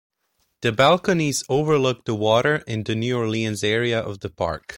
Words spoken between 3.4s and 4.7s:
area of the park.